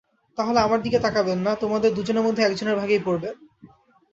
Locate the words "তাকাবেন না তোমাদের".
0.99-1.89